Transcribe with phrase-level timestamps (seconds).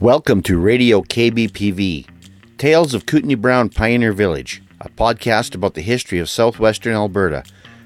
[0.00, 2.06] Welcome to Radio KBPV,
[2.58, 7.44] Tales of Kootenai Brown Pioneer Village, a podcast about the history of southwestern Alberta,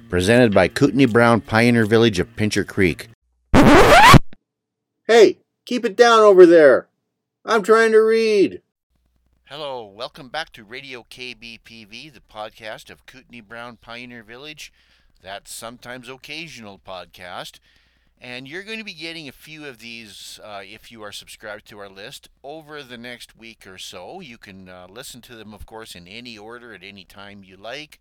[0.09, 3.07] presented by Kootenai Brown Pioneer Village of Pincher Creek.
[5.07, 6.88] Hey, keep it down over there.
[7.45, 8.61] I'm trying to read.
[9.45, 14.72] Hello, welcome back to Radio KBPV, the podcast of Kootenai Brown Pioneer Village,
[15.22, 17.61] that sometimes occasional podcast.
[18.23, 21.66] And you're going to be getting a few of these uh, if you are subscribed
[21.69, 24.20] to our list over the next week or so.
[24.20, 27.56] You can uh, listen to them, of course, in any order at any time you
[27.56, 27.98] like.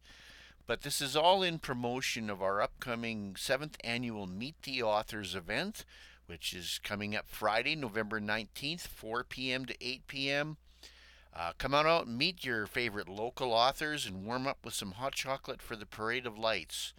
[0.67, 5.85] But this is all in promotion of our upcoming seventh annual Meet the Authors event,
[6.27, 9.65] which is coming up Friday, November 19th, 4 p.m.
[9.65, 10.57] to 8 p.m.
[11.33, 14.91] Uh, come on out and meet your favorite local authors and warm up with some
[14.91, 16.93] hot chocolate for the Parade of Lights.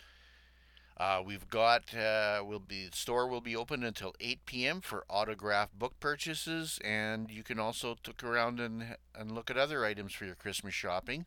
[1.00, 4.80] Uh, we've got uh, will be store will be open until 8 p.m.
[4.82, 9.82] for autograph book purchases, and you can also look around and and look at other
[9.86, 11.24] items for your Christmas shopping.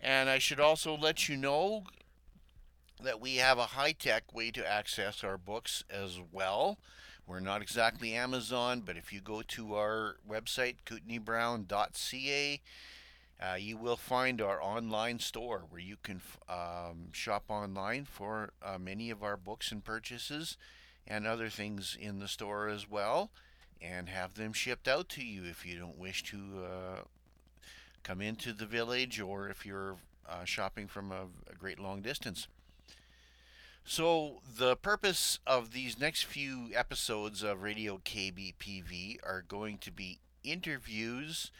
[0.00, 1.82] And I should also let you know
[3.02, 6.78] that we have a high-tech way to access our books as well.
[7.26, 12.60] We're not exactly Amazon, but if you go to our website, kootenaibrown.ca,
[13.40, 18.78] uh, you will find our online store where you can um, shop online for uh,
[18.78, 20.56] many of our books and purchases
[21.06, 23.30] and other things in the store as well
[23.82, 27.00] and have them shipped out to you if you don't wish to uh,
[28.02, 29.96] come into the village or if you're
[30.28, 32.48] uh, shopping from a, a great long distance.
[33.86, 40.20] So, the purpose of these next few episodes of Radio KBPV are going to be
[40.42, 41.50] interviews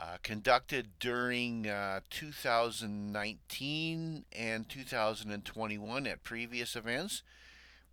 [0.00, 7.22] uh, conducted during uh, 2019 and 2021 at previous events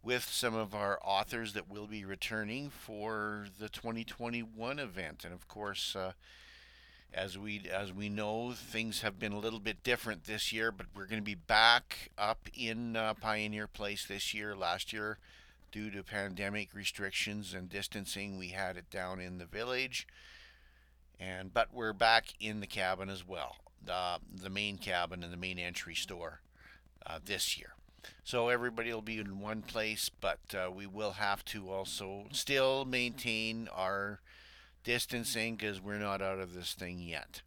[0.02, 5.26] with some of our authors that will be returning for the 2021 event.
[5.26, 6.14] And of course, uh,
[7.14, 10.86] as we as we know, things have been a little bit different this year, but
[10.96, 14.56] we're going to be back up in uh, Pioneer Place this year.
[14.56, 15.18] Last year,
[15.74, 20.08] due to pandemic restrictions and distancing, we had it down in the village
[21.20, 25.38] and but we're back in the cabin as well, the the main cabin and the
[25.38, 26.42] main entry store
[27.06, 27.74] uh, this year.
[28.24, 32.86] So everybody will be in one place, but uh, we will have to also still
[32.86, 34.22] maintain our
[34.84, 37.42] distancing because we're not out of this thing yet.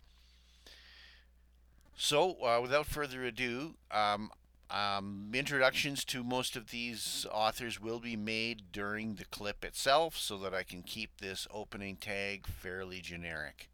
[1.96, 4.30] So, uh, without further ado, um,
[4.70, 10.38] um, introductions to most of these authors will be made during the clip itself so
[10.38, 13.68] that I can keep this opening tag fairly generic.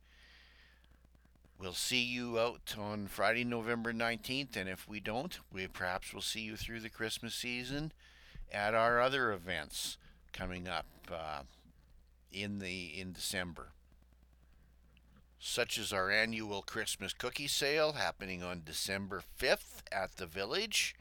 [1.59, 6.21] We'll see you out on Friday, November 19th, and if we don't, we perhaps will
[6.21, 7.93] see you through the Christmas season
[8.53, 9.97] at our other events
[10.33, 11.43] coming up uh,
[12.31, 13.69] in the in December
[15.38, 20.94] such as our annual Christmas cookie sale happening on December 5th at the Village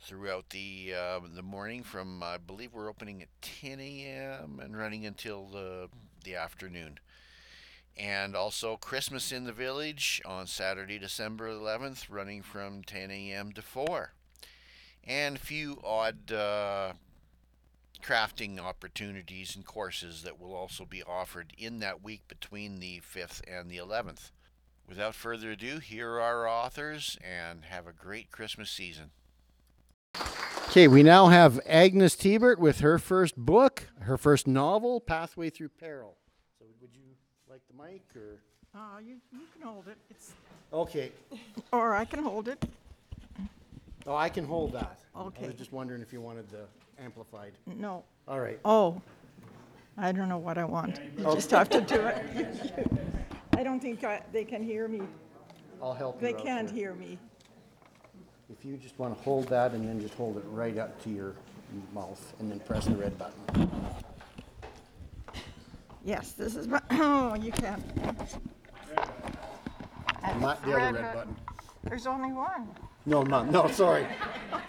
[0.00, 4.60] throughout the uh, the morning from I believe we're opening at 10 a.m.
[4.62, 5.88] and running until the
[6.24, 6.98] the afternoon.
[7.96, 13.50] And also Christmas in the Village on Saturday, December 11th, running from 10 a.m.
[13.52, 14.12] to 4.
[15.02, 16.92] And a few odd uh,
[18.02, 23.40] crafting opportunities and courses that will also be offered in that week between the 5th
[23.48, 24.30] and the 11th.
[24.88, 29.10] Without further ado, here are our authors and have a great Christmas season.
[30.68, 35.70] Okay, we now have Agnes Tebert with her first book, her first novel, Pathway Through
[35.70, 36.16] Peril.
[36.58, 37.02] So, would you
[37.50, 38.38] like the mic or?
[38.74, 39.96] Uh, you, you can hold it.
[40.10, 40.32] It's,
[40.72, 41.10] Okay.
[41.72, 42.62] or I can hold it.
[44.06, 44.98] Oh, I can hold that.
[45.14, 45.16] Okay.
[45.16, 45.46] I Okay.
[45.48, 46.64] was just wondering if you wanted the
[47.02, 47.52] amplified.
[47.66, 48.04] No.
[48.26, 48.58] All right.
[48.64, 49.00] Oh,
[49.96, 51.00] I don't know what I want.
[51.16, 52.88] You just have to do it.
[53.56, 55.02] I don't think I, they can hear me.
[55.82, 56.90] I'll help you They out can't here.
[56.90, 57.18] hear me.
[58.50, 61.10] If you just want to hold that and then just hold it right up to
[61.10, 61.34] your
[61.94, 63.70] mouth and then press the red button.
[66.04, 67.82] Yes, this is my, oh, you can.
[70.40, 71.36] Not the other red button.
[71.84, 72.68] There's only one.
[73.06, 74.06] No, no, no, sorry.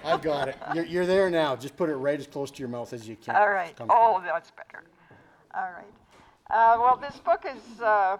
[0.03, 0.57] I've got it.
[0.73, 1.55] You're, you're there now.
[1.55, 3.35] Just put it right as close to your mouth as you can.
[3.35, 3.75] All right.
[3.75, 3.95] Comfortable.
[3.95, 4.83] Oh, that's better.
[5.55, 5.93] All right.
[6.49, 8.17] Uh, well, this book is uh,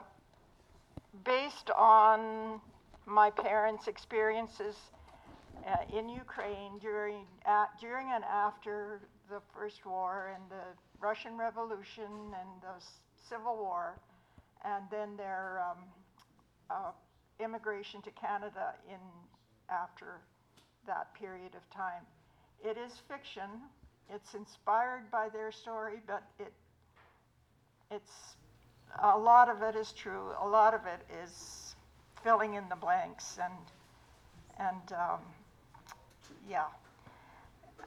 [1.23, 2.61] based on
[3.05, 4.75] my parents' experiences
[5.67, 10.65] uh, in Ukraine during uh, during and after the First War and the
[10.99, 12.05] Russian Revolution
[12.39, 12.83] and the
[13.29, 13.97] Civil War,
[14.63, 15.83] and then their um,
[16.69, 16.91] uh,
[17.43, 18.99] immigration to Canada in
[19.69, 20.21] after
[20.87, 22.03] that period of time.
[22.63, 23.49] It is fiction.
[24.13, 26.53] It's inspired by their story, but it
[27.91, 28.35] it's
[29.01, 30.31] a lot of it is true.
[30.41, 31.75] A lot of it is
[32.23, 33.53] filling in the blanks, and
[34.57, 35.19] and um,
[36.49, 36.65] yeah.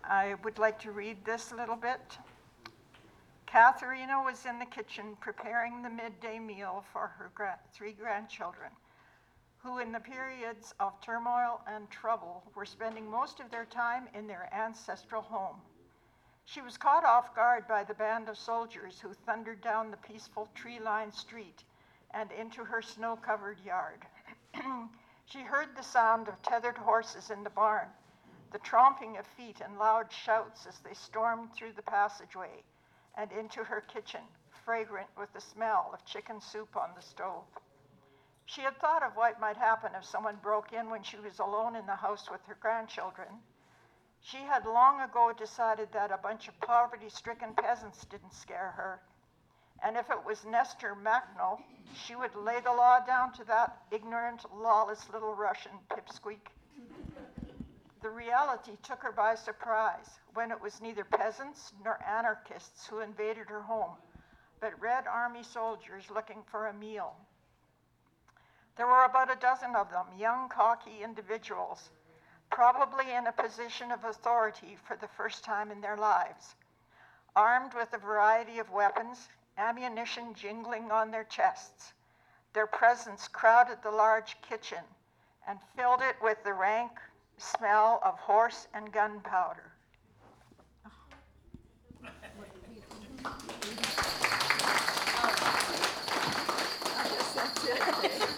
[0.04, 2.18] I would like to read this a little bit.
[3.46, 8.70] Katharina was in the kitchen preparing the midday meal for her gra- three grandchildren,
[9.62, 14.26] who, in the periods of turmoil and trouble, were spending most of their time in
[14.26, 15.60] their ancestral home.
[16.44, 20.48] She was caught off guard by the band of soldiers who thundered down the peaceful
[20.54, 21.62] tree lined street
[22.10, 24.04] and into her snow covered yard.
[25.26, 27.88] she heard the sound of tethered horses in the barn,
[28.50, 32.64] the tromping of feet and loud shouts as they stormed through the passageway
[33.16, 34.22] and into her kitchen,
[34.64, 37.46] fragrant with the smell of chicken soup on the stove.
[38.46, 41.76] She had thought of what might happen if someone broke in when she was alone
[41.76, 43.28] in the house with her grandchildren.
[44.20, 49.02] She had long ago decided that a bunch of poverty stricken peasants didn't scare her.
[49.82, 51.60] And if it was Nestor Makhno,
[51.94, 56.52] she would lay the law down to that ignorant, lawless little Russian pipsqueak.
[58.00, 63.48] The reality took her by surprise when it was neither peasants nor anarchists who invaded
[63.48, 63.96] her home,
[64.60, 67.16] but Red Army soldiers looking for a meal.
[68.76, 71.90] There were about a dozen of them, young, cocky individuals,
[72.50, 76.54] probably in a position of authority for the first time in their lives,
[77.36, 79.28] armed with a variety of weapons,
[79.58, 81.92] ammunition jingling on their chests.
[82.52, 84.84] Their presence crowded the large kitchen
[85.46, 86.92] and filled it with the rank,
[87.36, 89.72] smell of horse and gunpowder.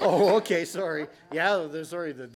[0.01, 1.07] Oh, okay, sorry.
[1.33, 2.31] Yeah, the, sorry, the,